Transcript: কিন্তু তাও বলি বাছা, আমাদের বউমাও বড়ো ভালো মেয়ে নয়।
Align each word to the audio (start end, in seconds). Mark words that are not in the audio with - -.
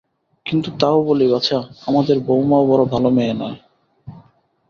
কিন্তু 0.45 0.69
তাও 0.79 0.97
বলি 1.03 1.25
বাছা, 1.27 1.57
আমাদের 1.85 2.17
বউমাও 2.19 2.63
বড়ো 2.67 2.85
ভালো 2.85 3.09
মেয়ে 3.09 3.33
নয়। 3.33 3.57